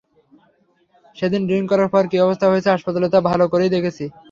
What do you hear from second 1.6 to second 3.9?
করার পর কী অবস্থা হয়েছে হাসপাতালে তা ভালো করেই